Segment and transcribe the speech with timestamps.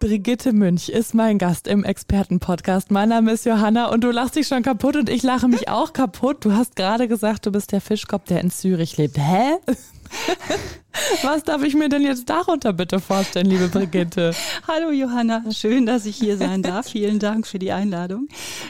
[0.00, 2.92] Brigitte Münch ist mein Gast im Expertenpodcast.
[2.92, 5.92] Mein Name ist Johanna und du lachst dich schon kaputt und ich lache mich auch
[5.92, 6.44] kaputt.
[6.44, 9.18] Du hast gerade gesagt, du bist der Fischkopf, der in Zürich lebt.
[9.18, 9.56] Hä?
[11.22, 14.34] Was darf ich mir denn jetzt darunter bitte vorstellen, liebe Brigitte?
[14.68, 16.88] Hallo Johanna, schön, dass ich hier sein darf.
[16.88, 18.28] Vielen Dank für die Einladung.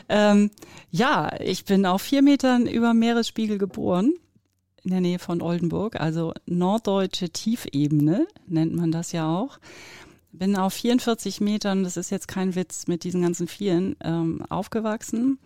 [0.08, 0.50] Ähm,
[0.90, 4.14] ja, ich bin auf vier Metern über Meeresspiegel geboren
[4.82, 9.58] in der Nähe von Oldenburg, also norddeutsche Tiefebene nennt man das ja auch
[10.32, 15.38] bin auf 44 Metern, das ist jetzt kein Witz mit diesen ganzen Vieren, ähm, aufgewachsen.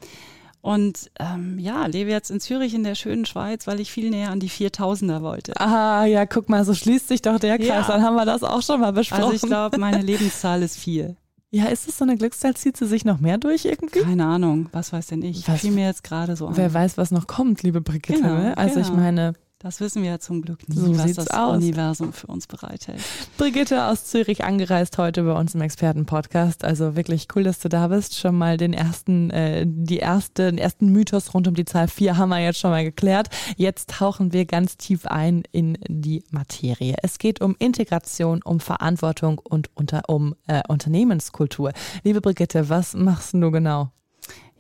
[0.61, 4.31] Und ähm, ja, lebe jetzt in Zürich in der schönen Schweiz, weil ich viel näher
[4.31, 5.61] an die 4000er wollte.
[5.61, 7.67] Ah, ja, guck mal, so schließt sich doch der Kreis.
[7.67, 7.83] Ja.
[7.89, 9.25] Dann haben wir das auch schon mal besprochen.
[9.25, 11.17] Also ich glaube, meine Lebenszahl ist vier.
[11.51, 12.55] Ja, ist es so eine Glückszahl?
[12.55, 14.01] Zieht sie sich noch mehr durch irgendwie?
[14.01, 15.47] Keine Ahnung, was weiß denn ich?
[15.49, 16.57] Was, Fiel mir jetzt gerade so an.
[16.57, 18.23] Wer weiß, was noch kommt, liebe Brigitte.
[18.23, 18.57] Genau, ne?
[18.57, 18.87] Also genau.
[18.87, 21.57] ich meine, das wissen wir ja zum Glück nicht, so was das aus.
[21.57, 23.01] Universum für uns bereithält.
[23.37, 26.65] Brigitte aus Zürich angereist heute bei uns im Expertenpodcast.
[26.65, 28.19] Also wirklich cool, dass du da bist.
[28.19, 32.17] Schon mal den ersten, äh, die erste, den ersten Mythos rund um die Zahl 4
[32.17, 33.29] haben wir jetzt schon mal geklärt.
[33.57, 36.97] Jetzt tauchen wir ganz tief ein in die Materie.
[37.03, 41.73] Es geht um Integration, um Verantwortung und unter, um äh, Unternehmenskultur.
[42.03, 43.93] Liebe Brigitte, was machst du genau?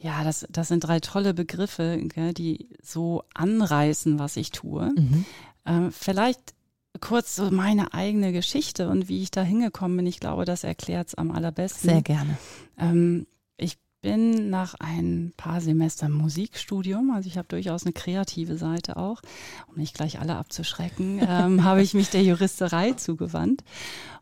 [0.02, 4.90] Ja, das, das sind drei tolle Begriffe, gell, die so anreißen, was ich tue.
[4.96, 5.24] Mhm.
[5.64, 6.54] Ähm, vielleicht
[7.00, 10.06] kurz so meine eigene Geschichte und wie ich da hingekommen bin.
[10.06, 11.88] Ich glaube, das erklärt es am allerbesten.
[11.88, 12.36] Sehr gerne.
[12.76, 18.96] Ähm, ich bin nach ein paar Semestern Musikstudium, also ich habe durchaus eine kreative Seite
[18.96, 19.22] auch,
[19.68, 23.62] um nicht gleich alle abzuschrecken, ähm, habe ich mich der Juristerei zugewandt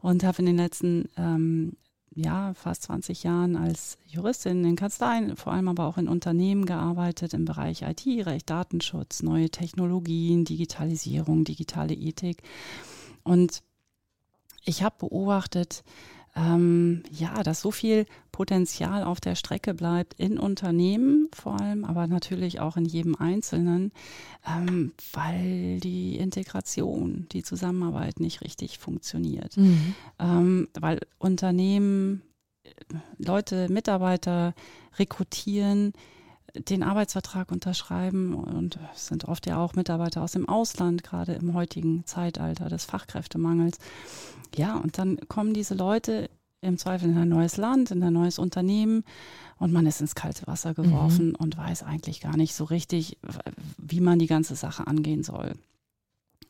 [0.02, 1.72] und habe in den letzten ähm,
[2.14, 7.34] ja, fast 20 Jahren als Juristin in Kanzleien, vor allem aber auch in Unternehmen gearbeitet
[7.34, 12.42] im Bereich IT, Recht, Datenschutz, neue Technologien, Digitalisierung, digitale Ethik.
[13.22, 13.62] Und
[14.64, 15.84] ich habe beobachtet,
[16.36, 22.06] ähm, ja, dass so viel Potenzial auf der Strecke bleibt in Unternehmen vor allem, aber
[22.06, 23.92] natürlich auch in jedem Einzelnen,
[24.46, 29.56] ähm, weil die Integration, die Zusammenarbeit nicht richtig funktioniert.
[29.56, 29.94] Mhm.
[30.18, 32.22] Ähm, weil Unternehmen
[32.62, 32.70] äh,
[33.18, 34.54] Leute, Mitarbeiter
[34.98, 35.92] rekrutieren,
[36.54, 41.54] den Arbeitsvertrag unterschreiben und es sind oft ja auch Mitarbeiter aus dem Ausland, gerade im
[41.54, 43.78] heutigen Zeitalter des Fachkräftemangels.
[44.56, 46.30] Ja, und dann kommen diese Leute
[46.60, 49.04] im Zweifel in ein neues Land, in ein neues Unternehmen
[49.58, 51.34] und man ist ins kalte Wasser geworfen mhm.
[51.36, 53.18] und weiß eigentlich gar nicht so richtig,
[53.78, 55.54] wie man die ganze Sache angehen soll.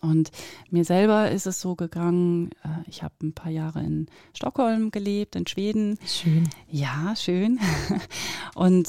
[0.01, 0.31] Und
[0.71, 5.37] mir selber ist es so gegangen, äh, ich habe ein paar Jahre in Stockholm gelebt,
[5.37, 5.99] in Schweden.
[6.07, 6.49] Schön.
[6.69, 7.61] Ja, schön.
[8.55, 8.89] Und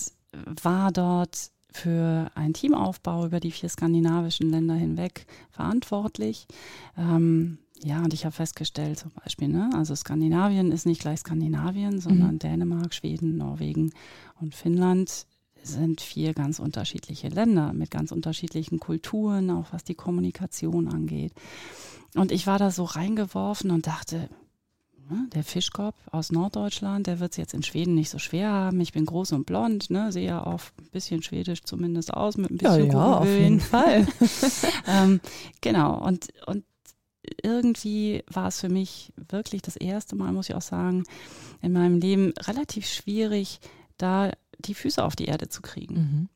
[0.63, 6.47] war dort für einen Teamaufbau über die vier skandinavischen Länder hinweg verantwortlich.
[6.97, 11.99] Ähm, ja, und ich habe festgestellt, zum Beispiel, ne, also Skandinavien ist nicht gleich Skandinavien,
[11.99, 12.39] sondern mhm.
[12.39, 13.91] Dänemark, Schweden, Norwegen
[14.39, 15.25] und Finnland
[15.63, 21.33] sind vier ganz unterschiedliche Länder mit ganz unterschiedlichen Kulturen, auch was die Kommunikation angeht.
[22.15, 24.29] Und ich war da so reingeworfen und dachte,
[25.09, 28.79] ne, der Fischkopf aus Norddeutschland, der wird es jetzt in Schweden nicht so schwer haben.
[28.81, 32.51] Ich bin groß und blond, ne, sehe ja auch ein bisschen schwedisch zumindest aus, mit
[32.51, 34.07] ein bisschen Ja, ja auf jeden Fall.
[34.87, 35.19] ähm,
[35.61, 36.63] genau, und, und
[37.41, 41.03] irgendwie war es für mich wirklich das erste Mal, muss ich auch sagen,
[41.61, 43.59] in meinem Leben relativ schwierig,
[43.97, 45.95] da die Füße auf die Erde zu kriegen.
[45.95, 46.29] Mhm.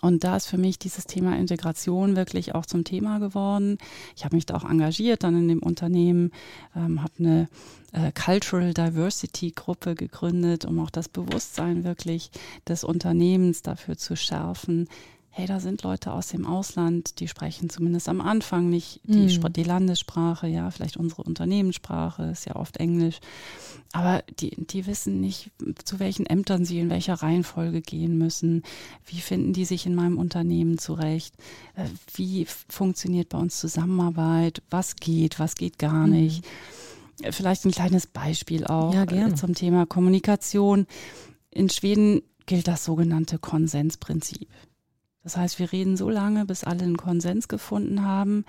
[0.00, 3.78] Und da ist für mich dieses Thema Integration wirklich auch zum Thema geworden.
[4.16, 6.30] Ich habe mich da auch engagiert dann in dem Unternehmen,
[6.76, 7.48] ähm, habe eine
[7.92, 12.30] äh, Cultural Diversity Gruppe gegründet, um auch das Bewusstsein wirklich
[12.68, 14.88] des Unternehmens dafür zu schärfen,
[15.38, 19.52] hey, da sind Leute aus dem Ausland, die sprechen zumindest am Anfang nicht die, mhm.
[19.52, 23.20] die Landessprache, ja, vielleicht unsere Unternehmenssprache, ist ja oft Englisch.
[23.92, 25.52] Aber die, die wissen nicht,
[25.84, 28.64] zu welchen Ämtern sie in welcher Reihenfolge gehen müssen.
[29.06, 31.36] Wie finden die sich in meinem Unternehmen zurecht?
[31.76, 31.84] Äh,
[32.14, 34.60] wie funktioniert bei uns Zusammenarbeit?
[34.70, 36.14] Was geht, was geht gar mhm.
[36.14, 36.44] nicht?
[37.30, 40.88] Vielleicht ein kleines Beispiel auch ja, äh, zum Thema Kommunikation.
[41.52, 44.48] In Schweden gilt das sogenannte Konsensprinzip.
[45.28, 48.46] Das heißt, wir reden so lange, bis alle einen Konsens gefunden haben.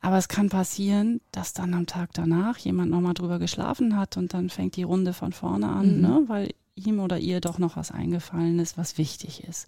[0.00, 4.32] Aber es kann passieren, dass dann am Tag danach jemand nochmal drüber geschlafen hat und
[4.32, 6.00] dann fängt die Runde von vorne an, mhm.
[6.00, 6.24] ne?
[6.26, 9.66] weil ihm oder ihr doch noch was eingefallen ist, was wichtig ist.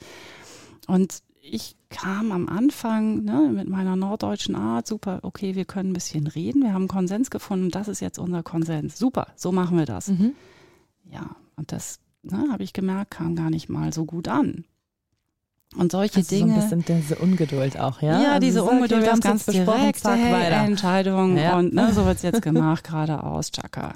[0.86, 5.94] Und ich kam am Anfang ne, mit meiner norddeutschen Art, super, okay, wir können ein
[5.94, 8.98] bisschen reden, wir haben Konsens gefunden, das ist jetzt unser Konsens.
[8.98, 10.08] Super, so machen wir das.
[10.08, 10.32] Mhm.
[11.04, 14.64] Ja, und das ne, habe ich gemerkt, kam gar nicht mal so gut an.
[15.76, 16.54] Und solche also Dinge.
[16.62, 18.20] So ein bisschen diese Ungeduld auch, ja?
[18.20, 20.66] Ja, also diese okay, Ungeduld, wir das haben's ganz direkte zack, hey.
[20.66, 21.58] Entscheidung Ja.
[21.58, 23.94] und ne, so wird's jetzt gemacht, geradeaus, tschakka.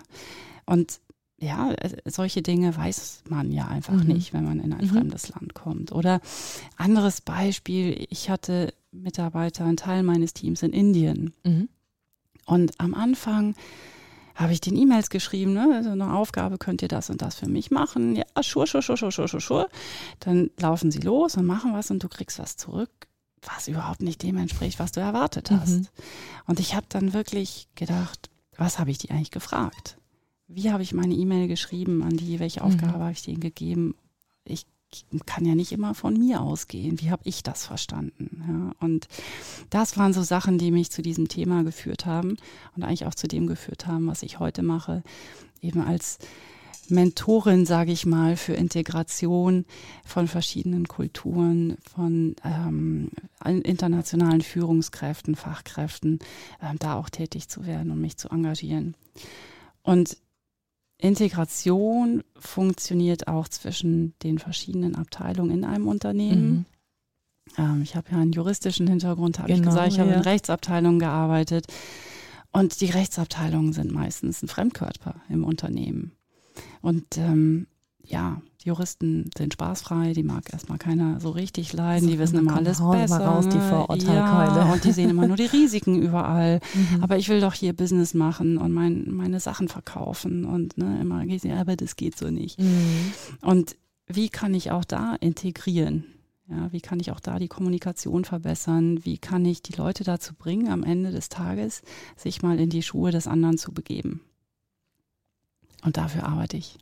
[0.67, 1.01] Und
[1.39, 4.07] ja, äh, solche Dinge weiß man ja einfach Mhm.
[4.07, 4.89] nicht, wenn man in ein Mhm.
[4.91, 5.91] fremdes Land kommt.
[5.91, 6.21] Oder
[6.77, 11.35] anderes Beispiel, ich hatte Mitarbeiter, einen Teil meines Teams in Indien.
[11.43, 11.69] Mhm.
[12.47, 13.57] Und am Anfang
[14.35, 17.49] habe ich den E-Mails geschrieben, ne, so eine Aufgabe könnt ihr das und das für
[17.49, 18.17] mich machen.
[18.17, 19.69] Ja, schur, schur, schur, schur, schur, schur, schur.
[20.21, 22.91] Dann laufen sie los und machen was und du kriegst was zurück,
[23.43, 25.71] was überhaupt nicht dem entspricht, was du erwartet hast.
[25.81, 25.87] Mhm.
[26.47, 29.99] Und ich habe dann wirklich gedacht, was habe ich die eigentlich gefragt?
[30.47, 32.39] Wie habe ich meine E-Mail geschrieben an die?
[32.41, 32.67] Welche Mhm.
[32.67, 33.95] Aufgabe habe ich denen gegeben?
[34.45, 34.67] Ich
[35.27, 37.01] kann ja nicht immer von mir ausgehen.
[37.01, 38.45] Wie habe ich das verstanden?
[38.49, 39.09] Ja, und
[39.71, 42.37] das waren so Sachen, die mich zu diesem Thema geführt haben
[42.77, 45.03] und eigentlich auch zu dem geführt haben, was ich heute mache,
[45.61, 46.19] eben als
[46.89, 49.65] Mentorin, sage ich mal, für Integration
[50.05, 53.11] von verschiedenen Kulturen, von ähm,
[53.45, 56.19] internationalen Führungskräften, Fachkräften,
[56.63, 58.95] ähm, da auch tätig zu werden und mich zu engagieren.
[59.83, 60.19] Und
[60.99, 66.51] Integration funktioniert auch zwischen den verschiedenen Abteilungen in einem Unternehmen.
[66.51, 66.65] Mhm.
[67.59, 69.93] Ähm, ich habe ja einen juristischen Hintergrund, habe ich Genau, gesagt.
[69.93, 70.17] Ich habe ja.
[70.17, 71.67] in Rechtsabteilungen gearbeitet.
[72.53, 76.13] Und die Rechtsabteilungen sind meistens ein Fremdkörper im Unternehmen.
[76.81, 77.67] Und ähm,
[78.05, 82.57] ja, die Juristen sind spaßfrei, die mag erstmal keiner so richtig leiden, die wissen immer
[82.57, 83.27] alles raus, mal besser.
[83.27, 83.69] raus, die ne?
[83.69, 84.59] Vorurteilkeule.
[84.59, 86.61] ja, und die sehen immer nur die Risiken überall.
[86.73, 87.03] Mhm.
[87.03, 91.25] Aber ich will doch hier Business machen und mein, meine Sachen verkaufen und ne, immer
[91.39, 92.59] sie, aber das geht so nicht.
[92.59, 93.13] Mhm.
[93.43, 93.77] Und
[94.07, 96.05] wie kann ich auch da integrieren?
[96.49, 99.05] Ja, wie kann ich auch da die Kommunikation verbessern?
[99.05, 101.83] Wie kann ich die Leute dazu bringen, am Ende des Tages
[102.17, 104.21] sich mal in die Schuhe des anderen zu begeben?
[105.83, 106.79] Und dafür arbeite ich.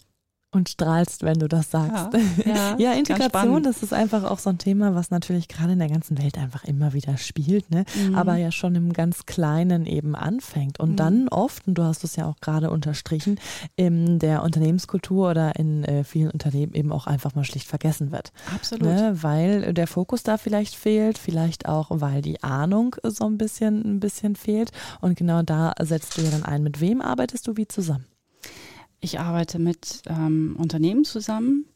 [0.55, 2.09] Und strahlst, wenn du das sagst.
[2.45, 5.79] ja, Ja, ganz Integration, das ist einfach auch so ein Thema, was natürlich gerade in
[5.79, 7.87] der ganzen Welt einfach immer wieder spielt, ne?
[7.97, 8.15] Mhm.
[8.15, 10.97] aber ja schon im ganz Kleinen eben anfängt und Mhm.
[10.97, 13.41] dann oft, und du hast es ja auch gerade unterstrichen,
[13.77, 18.31] in der Unternehmenskultur oder in äh, vielen Unternehmen eben auch einfach mal schlicht vergessen wird.
[18.55, 18.85] Absolut.
[18.85, 19.17] Ne?
[19.23, 24.01] Weil der Fokus da vielleicht fehlt, vielleicht auch, weil die Ahnung so ein bisschen, ein
[24.01, 24.71] bisschen fehlt.
[25.01, 26.63] Und genau da setzt du ja dann ein.
[26.63, 28.05] Mit wem arbeitest du wie zusammen?
[29.05, 31.67] Ich arbeite mit ähm, Unternehmen zusammen,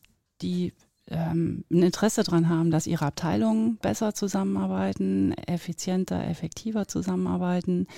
[0.42, 0.72] die
[1.08, 7.88] ähm, ein Interesse daran haben, dass ihre Abteilungen besser zusammenarbeiten, effizienter, effektiver zusammenarbeiten.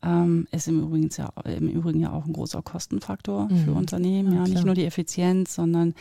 [0.00, 3.56] Ähm, ist im Übrigen, ja, im Übrigen ja auch ein großer Kostenfaktor Mhm.
[3.64, 4.32] für Unternehmen.
[4.32, 5.92] Ja, Ja, nicht nur die Effizienz, sondern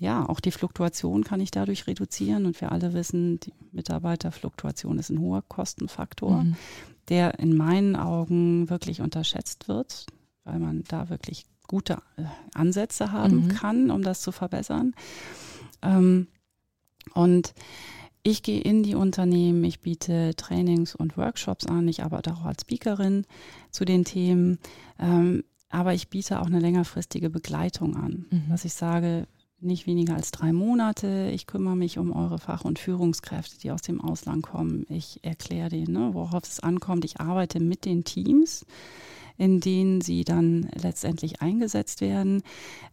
[0.00, 2.46] ja, auch die Fluktuation kann ich dadurch reduzieren.
[2.46, 6.56] Und wir alle wissen, die Mitarbeiterfluktuation ist ein hoher Kostenfaktor Mhm.
[7.10, 10.06] der in meinen Augen wirklich unterschätzt wird,
[10.44, 12.24] weil man da wirklich gute äh,
[12.54, 13.48] Ansätze haben Mhm.
[13.48, 14.94] kann, um das zu verbessern.
[15.82, 16.28] Ähm,
[17.14, 17.54] und
[18.22, 22.62] ich gehe in die Unternehmen, ich biete Trainings und Workshops an, ich arbeite auch als
[22.62, 23.26] Speakerin
[23.70, 24.58] zu den Themen,
[24.98, 28.44] ähm, aber ich biete auch eine längerfristige Begleitung an, Mhm.
[28.48, 29.26] dass ich sage,
[29.60, 31.30] nicht weniger als drei Monate.
[31.32, 34.84] Ich kümmere mich um eure Fach- und Führungskräfte, die aus dem Ausland kommen.
[34.90, 37.04] Ich erkläre denen, ne, worauf es ankommt.
[37.06, 38.66] Ich arbeite mit den Teams,
[39.36, 42.42] in denen sie dann letztendlich eingesetzt werden,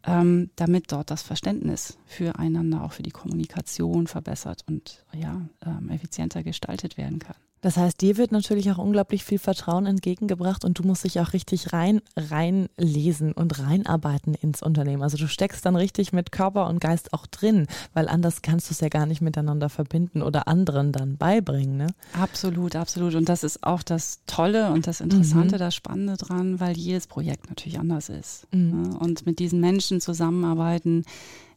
[0.06, 6.44] ähm, damit dort das Verständnis füreinander, auch für die Kommunikation verbessert und ja, ähm, effizienter
[6.44, 7.36] gestaltet werden kann.
[7.62, 11.34] Das heißt, dir wird natürlich auch unglaublich viel Vertrauen entgegengebracht und du musst dich auch
[11.34, 15.04] richtig rein, reinlesen und reinarbeiten ins Unternehmen.
[15.04, 18.74] Also du steckst dann richtig mit Körper und Geist auch drin, weil anders kannst du
[18.74, 21.78] es ja gar nicht miteinander verbinden oder anderen dann beibringen.
[21.78, 21.88] Ne?
[22.20, 23.16] Absolut, absolut.
[23.16, 25.60] Und das ist auch das Tolle und das Interessante, Mhm.
[25.60, 28.48] das Spannende dran, weil jedes Projekt natürlich anders ist.
[28.52, 28.82] Mhm.
[28.82, 28.98] ne?
[28.98, 31.04] Und mit diesen Menschen zusammenarbeiten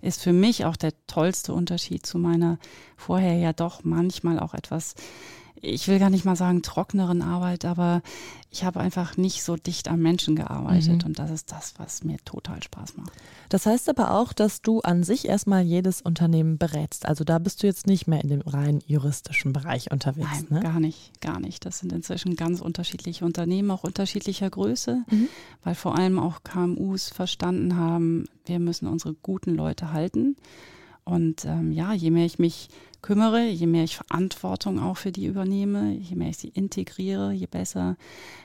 [0.02, 2.58] ist für mich auch der tollste Unterschied zu meiner
[2.96, 4.94] vorher ja doch manchmal auch etwas,
[5.64, 8.02] ich will gar nicht mal sagen trockneren Arbeit, aber
[8.50, 11.02] ich habe einfach nicht so dicht am Menschen gearbeitet.
[11.02, 11.08] Mhm.
[11.08, 13.12] Und das ist das, was mir total Spaß macht.
[13.48, 17.06] Das heißt aber auch, dass du an sich erstmal jedes Unternehmen berätst.
[17.06, 20.28] Also da bist du jetzt nicht mehr in dem rein juristischen Bereich unterwegs.
[20.32, 20.60] Nein, ne?
[20.60, 21.66] gar nicht, gar nicht.
[21.66, 25.28] Das sind inzwischen ganz unterschiedliche Unternehmen, auch unterschiedlicher Größe, Mhm.
[25.64, 30.36] weil vor allem auch KMUs verstanden haben, wir müssen unsere guten Leute halten.
[31.04, 32.68] Und ähm, ja, je mehr ich mich
[33.04, 37.46] kümmere, je mehr ich Verantwortung auch für die übernehme, je mehr ich sie integriere, je
[37.46, 37.96] besser,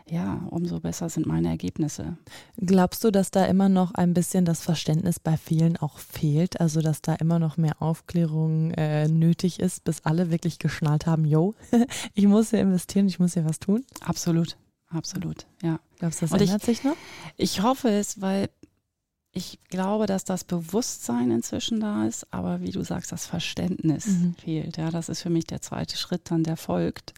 [0.06, 2.18] ja, umso besser sind meine Ergebnisse.
[2.58, 6.60] Glaubst du, dass da immer noch ein bisschen das Verständnis bei vielen auch fehlt?
[6.60, 11.24] Also, dass da immer noch mehr Aufklärung äh, nötig ist, bis alle wirklich geschnallt haben,
[11.24, 11.56] yo,
[12.14, 13.86] ich muss hier investieren, ich muss hier was tun?
[14.02, 14.58] Absolut,
[14.90, 15.80] absolut, ja.
[16.00, 16.98] Glaubst du, das Und ändert sich noch?
[17.38, 18.50] Ich hoffe es, weil
[19.32, 24.36] ich glaube, dass das Bewusstsein inzwischen da ist, aber wie du sagst, das Verständnis Mhm.
[24.36, 24.78] fehlt.
[24.78, 27.14] Ja, das ist für mich der zweite Schritt dann, der folgt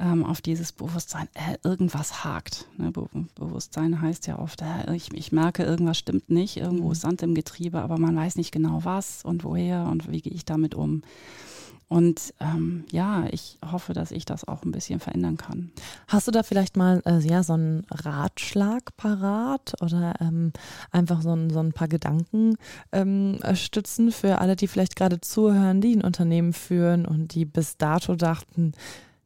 [0.00, 1.26] ähm, auf dieses Bewusstsein.
[1.34, 2.66] Äh, irgendwas hakt.
[2.76, 2.92] Ne?
[2.92, 6.92] Be Bewusstsein heißt ja oft, äh, ich, ich merke, irgendwas stimmt nicht, irgendwo Mhm.
[6.92, 10.32] ist Sand im Getriebe, aber man weiß nicht genau was und woher und wie gehe
[10.32, 11.02] ich damit um.
[11.88, 15.70] Und ähm, ja, ich hoffe, dass ich das auch ein bisschen verändern kann.
[16.06, 20.52] Hast du da vielleicht mal äh, ja, so einen Ratschlag parat oder ähm,
[20.90, 22.56] einfach so ein, so ein paar Gedanken
[22.92, 27.46] ähm, äh, stützen für alle, die vielleicht gerade zuhören, die ein Unternehmen führen und die
[27.46, 28.72] bis dato dachten,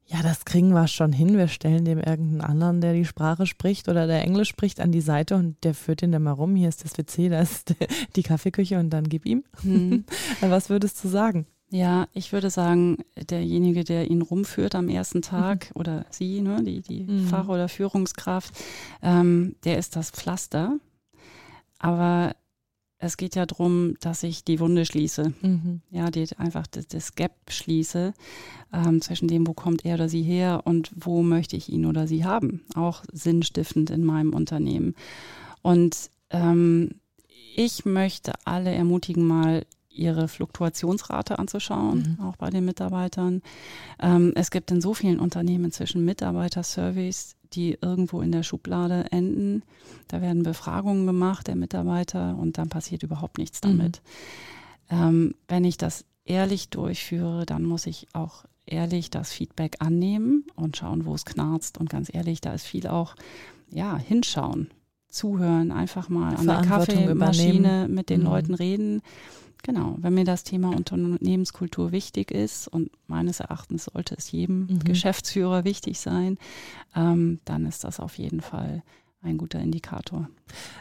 [0.07, 1.39] ja, das kriegen wir schon hin.
[1.39, 5.01] Wir stellen dem irgendeinen anderen, der die Sprache spricht oder der Englisch spricht, an die
[5.01, 6.55] Seite und der führt ihn dann mal rum.
[6.55, 7.75] Hier ist das WC, da ist
[8.17, 9.43] die Kaffeeküche und dann gib ihm.
[9.63, 10.05] Hm.
[10.41, 11.47] Was würdest du sagen?
[11.73, 12.99] Ja, ich würde sagen,
[13.31, 17.27] derjenige, der ihn rumführt am ersten Tag oder sie, ne, die, die Mhm.
[17.29, 18.53] Fach- oder Führungskraft,
[19.01, 20.79] ähm, der ist das Pflaster.
[21.79, 22.37] Aber
[22.99, 25.33] es geht ja darum, dass ich die Wunde schließe.
[25.41, 25.81] Mhm.
[25.91, 28.13] Ja, die einfach das, das Gap schließe
[28.75, 32.07] ähm, zwischen dem, wo kommt er oder sie her und wo möchte ich ihn oder
[32.07, 32.63] sie haben.
[32.75, 34.95] Auch sinnstiftend in meinem Unternehmen.
[35.63, 36.91] Und ähm,
[37.57, 42.25] ich möchte alle ermutigen, mal ihre Fluktuationsrate anzuschauen, Mhm.
[42.25, 43.43] auch bei den Mitarbeitern.
[44.01, 49.63] Ähm, es gibt in so vielen Unternehmen inzwischen Mitarbeitersurveys, die irgendwo in der Schublade enden.
[50.09, 53.69] Da werden Befragungen gemacht der Mitarbeiter und dann passiert überhaupt nichts Mhm.
[53.79, 54.03] damit.
[54.91, 60.77] Ähm, wenn ich das ehrlich durchführe, dann muss ich auch ehrlich das Feedback annehmen und
[60.77, 61.79] schauen, wo es knarzt.
[61.79, 63.17] Und ganz ehrlich, da ist viel auch,
[63.71, 64.71] ja, hinschauen,
[65.09, 68.27] zuhören, einfach mal an der Kaffeemaschine mit den Mhm.
[68.27, 69.03] Leuten reden.
[69.63, 74.79] Genau, wenn mir das Thema Unternehmenskultur wichtig ist und meines Erachtens sollte es jedem Mhm.
[74.81, 76.37] Geschäftsführer wichtig sein,
[76.97, 78.83] ähm, dann ist das auf jeden Fall
[79.23, 80.29] ein guter Indikator.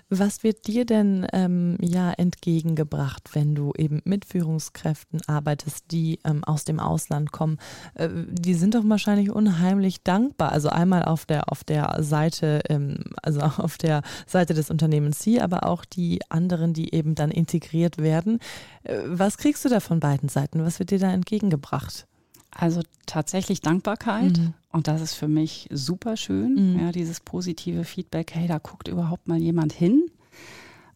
[0.10, 6.43] Was wird dir denn ähm, ja entgegengebracht, wenn du eben mit Führungskräften arbeitest, die ähm,
[6.43, 7.57] aus dem Ausland kommen?
[7.93, 10.51] Äh, die sind doch wahrscheinlich unheimlich dankbar.
[10.51, 15.39] Also einmal auf der auf der Seite, ähm, also auf der Seite des Unternehmens Sie,
[15.39, 18.39] aber auch die anderen, die eben dann integriert werden.
[18.83, 20.65] Äh, was kriegst du da von beiden Seiten?
[20.65, 22.07] Was wird dir da entgegengebracht?
[22.51, 24.38] Also tatsächlich Dankbarkeit.
[24.38, 24.53] Mhm.
[24.72, 26.79] Und das ist für mich super schön, Mhm.
[26.79, 30.10] ja, dieses positive Feedback, hey, da guckt überhaupt mal jemand hin.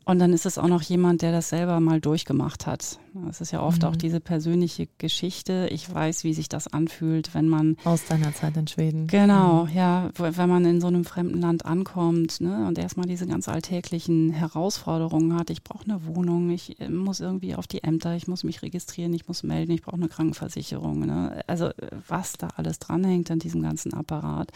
[0.08, 3.00] Und dann ist es auch noch jemand, der das selber mal durchgemacht hat.
[3.28, 3.88] Es ist ja oft Mhm.
[3.88, 5.68] auch diese persönliche Geschichte.
[5.72, 9.08] Ich weiß, wie sich das anfühlt, wenn man Aus deiner Zeit in Schweden.
[9.08, 13.26] Genau, ja, wo- wenn man in so einem fremden Land ankommt ne, und erstmal diese
[13.26, 15.50] ganz alltäglichen Herausforderungen hat.
[15.50, 19.14] Ich brauche eine Wohnung, ich äh, muss irgendwie auf die Ämter, ich muss mich registrieren,
[19.14, 21.00] ich muss melden, ich brauche eine Krankenversicherung.
[21.00, 21.42] Ne?
[21.48, 21.74] Also äh,
[22.08, 24.52] was da alles dranhängt an diesem ganzen Apparat.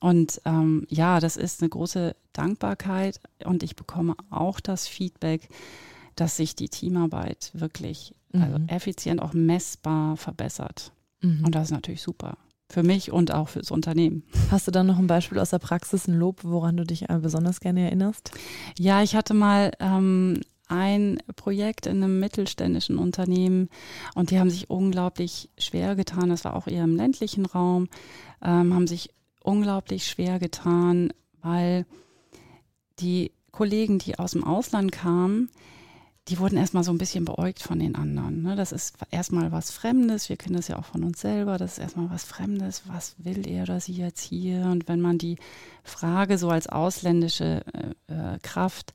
[0.00, 5.48] Und ähm, ja, das ist eine große Dankbarkeit und ich bekomme auch das Feedback,
[6.16, 8.68] dass sich die Teamarbeit wirklich also Mhm.
[8.68, 10.92] effizient, auch messbar verbessert.
[11.22, 11.44] Mhm.
[11.46, 12.36] Und das ist natürlich super.
[12.68, 14.24] Für mich und auch fürs Unternehmen.
[14.50, 17.18] Hast du dann noch ein Beispiel aus der Praxis, ein Lob, woran du dich äh,
[17.18, 18.32] besonders gerne erinnerst?
[18.76, 23.68] Ja, ich hatte mal ähm, ein Projekt in einem mittelständischen Unternehmen
[24.16, 26.28] und die haben sich unglaublich schwer getan.
[26.28, 27.88] Das war auch eher im ländlichen Raum,
[28.42, 29.10] ähm, haben sich
[29.46, 31.12] unglaublich schwer getan,
[31.42, 31.86] weil
[32.98, 35.50] die Kollegen, die aus dem Ausland kamen,
[36.28, 38.42] die wurden erstmal so ein bisschen beäugt von den anderen.
[38.42, 38.56] Ne?
[38.56, 40.28] Das ist erstmal was Fremdes.
[40.28, 41.56] Wir kennen das ja auch von uns selber.
[41.56, 42.82] Das ist erstmal was Fremdes.
[42.86, 44.62] Was will er oder sie jetzt hier?
[44.66, 45.36] Und wenn man die
[45.84, 47.62] Frage so als ausländische
[48.08, 48.92] äh, äh, Kraft,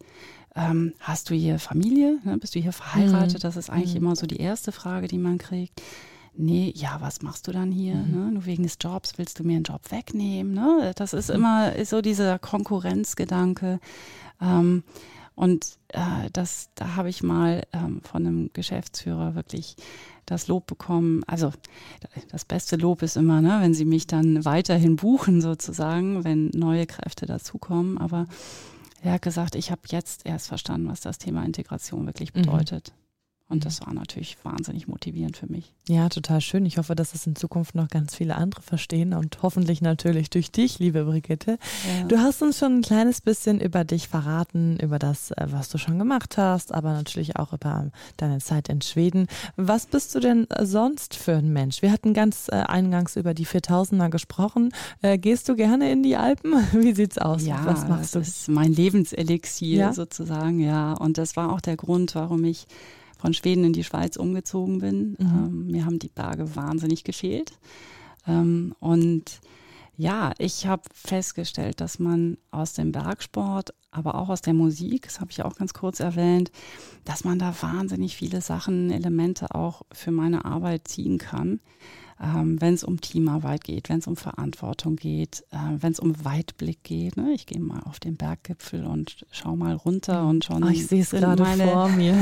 [0.55, 2.19] ähm, hast du hier Familie?
[2.25, 2.37] Ne?
[2.37, 3.35] Bist du hier verheiratet?
[3.35, 3.41] Mhm.
[3.43, 4.01] Das ist eigentlich Mhm.
[4.01, 5.81] immer so die erste Frage, die man kriegt.
[6.33, 7.95] Nee, ja, was machst du dann hier?
[7.95, 8.11] Mhm.
[8.11, 8.31] Ne?
[8.31, 10.53] Nur wegen des Jobs willst du mir einen Job wegnehmen?
[10.53, 10.91] Ne?
[10.95, 13.79] Das ist immer ist so dieser Konkurrenzgedanke.
[14.41, 14.83] Ähm,
[15.35, 19.75] und äh, das, da habe ich mal ähm, von einem Geschäftsführer wirklich
[20.25, 21.23] das Lob bekommen.
[21.27, 21.51] Also
[22.29, 26.85] das beste Lob ist immer, ne, wenn sie mich dann weiterhin buchen sozusagen, wenn neue
[26.85, 27.97] Kräfte dazukommen.
[27.97, 28.27] Aber
[29.01, 32.41] er hat gesagt, ich habe jetzt erst verstanden, was das Thema Integration wirklich Mhm.
[32.43, 32.93] bedeutet.
[33.51, 35.73] Und das war natürlich wahnsinnig motivierend für mich.
[35.89, 36.65] Ja, total schön.
[36.65, 40.51] Ich hoffe, dass es in Zukunft noch ganz viele andere verstehen und hoffentlich natürlich durch
[40.51, 41.57] dich, liebe Brigitte.
[41.99, 42.07] Ja.
[42.07, 45.77] Du hast uns schon ein kleines bisschen über dich verraten, über das, äh, was du
[45.77, 49.27] schon gemacht hast, aber natürlich auch über deine Zeit in Schweden.
[49.57, 51.81] Was bist du denn sonst für ein Mensch?
[51.81, 54.71] Wir hatten ganz äh, eingangs über die 4000er gesprochen.
[55.01, 56.53] Äh, gehst du gerne in die Alpen?
[56.71, 57.45] Wie sieht's aus?
[57.45, 58.29] Ja, was machst das du?
[58.29, 59.93] ist mein Lebenselixier ja?
[59.93, 60.93] sozusagen, ja.
[60.93, 62.65] Und das war auch der Grund, warum ich
[63.21, 65.11] von Schweden in die Schweiz umgezogen bin.
[65.11, 65.17] Mhm.
[65.19, 67.53] Ähm, mir haben die Berge wahnsinnig gefehlt.
[68.27, 69.39] Ähm, und
[69.95, 75.19] ja, ich habe festgestellt, dass man aus dem Bergsport, aber auch aus der Musik, das
[75.19, 76.51] habe ich auch ganz kurz erwähnt,
[77.05, 81.59] dass man da wahnsinnig viele Sachen, Elemente auch für meine Arbeit ziehen kann
[82.21, 86.23] ähm, wenn es um Teamarbeit geht, wenn es um Verantwortung geht, äh, wenn es um
[86.23, 87.17] Weitblick geht.
[87.17, 87.33] Ne?
[87.33, 90.63] Ich gehe mal auf den Berggipfel und schau mal runter und schon.
[90.63, 92.15] Oh, ich sehe es gerade vor mir.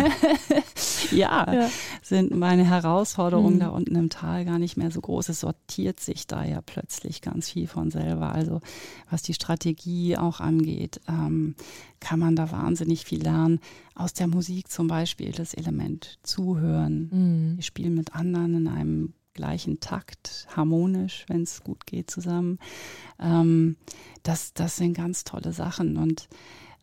[1.12, 1.70] ja, ja,
[2.02, 3.60] sind meine Herausforderungen mhm.
[3.60, 5.30] da unten im Tal gar nicht mehr so groß.
[5.30, 8.34] Es sortiert sich da ja plötzlich ganz viel von selber.
[8.34, 8.62] Also
[9.10, 11.56] was die Strategie auch angeht, ähm,
[12.00, 13.60] kann man da wahnsinnig viel lernen.
[13.96, 17.10] Aus der Musik zum Beispiel das Element zuhören.
[17.12, 17.56] Mhm.
[17.58, 22.60] Wir spielen mit anderen in einem gleichen Takt, harmonisch, wenn es gut geht zusammen.
[23.20, 23.78] Ähm,
[24.24, 25.96] das, das sind ganz tolle Sachen.
[25.96, 26.28] Und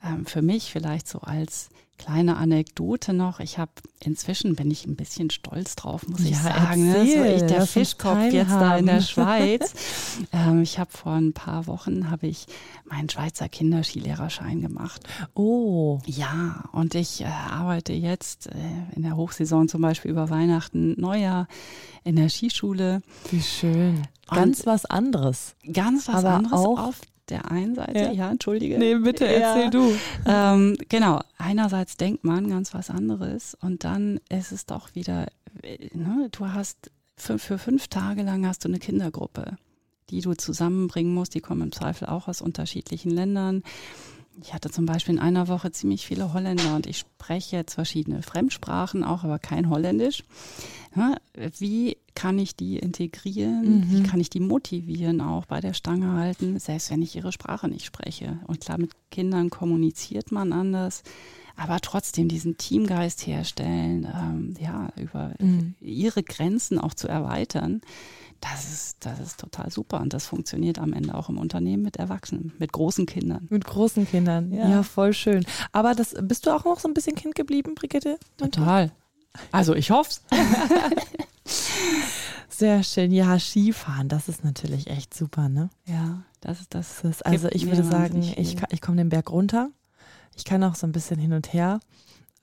[0.02, 3.40] ähm, für mich vielleicht so als kleine Anekdote noch.
[3.40, 6.88] Ich habe inzwischen bin ich ein bisschen stolz drauf, muss ja, ich sagen.
[6.88, 6.96] Ne?
[6.96, 9.72] Erzähl, so ich der Fischkopf jetzt da in der Schweiz.
[10.32, 12.46] ähm, ich habe vor ein paar Wochen habe ich
[12.84, 15.02] meinen Schweizer Kinderskilehrerschein gemacht.
[15.34, 16.00] Oh.
[16.06, 18.52] Ja, und ich äh, arbeite jetzt äh,
[18.94, 21.48] in der Hochsaison zum Beispiel über Weihnachten, Neujahr
[22.04, 23.02] in der Skischule.
[23.30, 24.02] Wie schön.
[24.28, 25.54] Ganz und was anderes.
[25.72, 28.78] Ganz was Aber anderes auch auf der einen Seite, ja, ja entschuldige.
[28.78, 29.70] Nee, bitte erzähl ja.
[29.70, 29.92] du.
[30.26, 35.26] Ähm, genau, einerseits denkt man ganz was anderes und dann ist es doch wieder,
[35.92, 39.56] ne, du hast für, für fünf Tage lang hast du eine Kindergruppe,
[40.10, 43.62] die du zusammenbringen musst, die kommen im Zweifel auch aus unterschiedlichen Ländern.
[44.42, 48.22] Ich hatte zum Beispiel in einer Woche ziemlich viele Holländer und ich spreche jetzt verschiedene
[48.22, 50.24] Fremdsprachen auch, aber kein Holländisch.
[50.94, 51.16] Ja,
[51.58, 53.80] wie kann ich die integrieren?
[53.80, 53.90] Mhm.
[53.90, 57.68] Wie kann ich die motivieren, auch bei der Stange halten, selbst wenn ich ihre Sprache
[57.68, 58.38] nicht spreche?
[58.46, 61.02] Und klar, mit Kindern kommuniziert man anders,
[61.56, 65.74] aber trotzdem diesen Teamgeist herstellen, ähm, ja, über mhm.
[65.80, 67.80] ihre Grenzen auch zu erweitern
[68.40, 71.96] das ist, das ist total super und das funktioniert am Ende auch im Unternehmen mit
[71.96, 73.46] Erwachsenen, mit großen Kindern.
[73.50, 75.44] Mit großen Kindern, ja, ja voll schön.
[75.72, 78.18] Aber das, bist du auch noch so ein bisschen Kind geblieben, Brigitte?
[78.36, 78.92] Total.
[79.52, 80.22] Also ich hoffe es.
[82.48, 83.12] Sehr schön.
[83.12, 85.68] Ja, Skifahren, das ist natürlich echt super, ne?
[85.84, 87.02] Ja, das ist das.
[87.02, 89.70] das ist, also ich würde sagen, ich, ich komme den Berg runter.
[90.36, 91.80] Ich kann auch so ein bisschen hin und her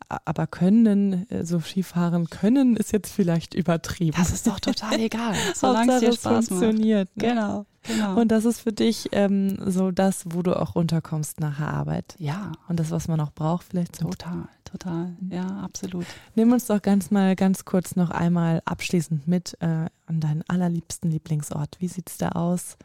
[0.07, 4.17] aber können, äh, so Skifahren können, ist jetzt vielleicht übertrieben.
[4.17, 7.09] Das ist doch total egal, solange es dir Spaß funktioniert.
[7.15, 7.27] Ne?
[7.27, 8.19] Genau, genau.
[8.19, 12.15] Und das ist für dich ähm, so das, wo du auch runterkommst nach der Arbeit.
[12.17, 12.51] Ja.
[12.67, 13.99] Und das, was man auch braucht, vielleicht.
[13.99, 15.15] Total, total.
[15.19, 15.31] Mhm.
[15.31, 16.05] Ja, absolut.
[16.35, 21.11] Nimm uns doch ganz mal ganz kurz noch einmal abschließend mit äh, an deinen allerliebsten
[21.11, 21.77] Lieblingsort.
[21.79, 22.77] Wie sieht es da aus?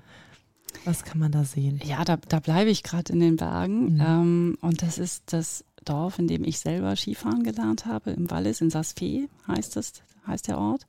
[0.84, 1.80] Was kann man da sehen?
[1.84, 3.94] Ja, da, da bleibe ich gerade in den Bergen.
[3.94, 4.00] Mhm.
[4.00, 8.60] Ähm, und das ist das Dorf, in dem ich selber Skifahren gelernt habe, im Wallis,
[8.60, 9.92] in Sasfee heißt es,
[10.26, 10.86] heißt der Ort,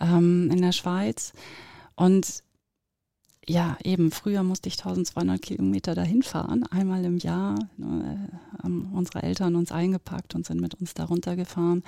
[0.00, 1.32] ähm, in der Schweiz.
[1.96, 2.42] Und
[3.46, 7.56] ja, eben früher musste ich 1200 Kilometer dahin fahren, einmal im Jahr.
[7.76, 8.28] Ne,
[8.62, 11.82] haben unsere Eltern uns eingepackt und sind mit uns darunter gefahren.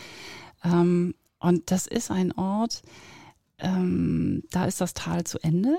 [0.62, 2.82] Ähm, und das ist ein Ort,
[3.58, 5.78] ähm, da ist das Tal zu Ende.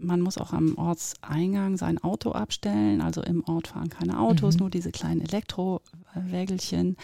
[0.00, 3.00] Man muss auch am Ortseingang sein Auto abstellen.
[3.00, 4.60] Also im Ort fahren keine Autos, mhm.
[4.60, 6.96] nur diese kleinen Elektrowägelchen.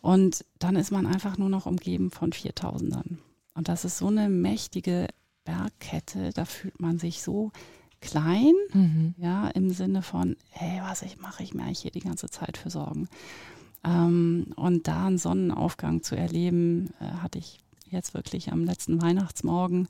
[0.00, 3.18] Und dann ist man einfach nur noch umgeben von Viertausendern.
[3.54, 5.08] Und das ist so eine mächtige
[5.44, 7.52] Bergkette, da fühlt man sich so
[8.00, 9.14] klein, mhm.
[9.18, 12.56] ja, im Sinne von, hey, was ich mache ich mir eigentlich hier die ganze Zeit
[12.56, 13.08] für Sorgen.
[13.84, 17.58] Ähm, und da einen Sonnenaufgang zu erleben, äh, hatte ich
[17.90, 19.88] jetzt wirklich am letzten Weihnachtsmorgen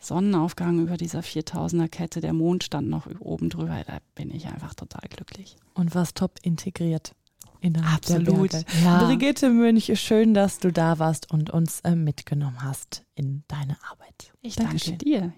[0.00, 4.74] Sonnenaufgang über dieser 4000er Kette, der Mond stand noch oben drüber, da bin ich einfach
[4.74, 5.56] total glücklich.
[5.74, 7.12] Und was top integriert.
[7.94, 8.52] Absolut.
[8.84, 9.04] Ja.
[9.04, 14.32] Brigitte Münch, schön, dass du da warst und uns äh, mitgenommen hast in deine Arbeit.
[14.42, 14.98] Ich Dankeschön.
[14.98, 15.32] danke dir.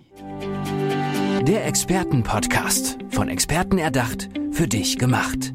[1.44, 2.98] Der Expertenpodcast.
[3.10, 5.54] Von Experten erdacht, für dich gemacht.